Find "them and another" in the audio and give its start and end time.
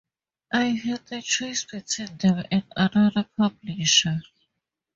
2.17-3.29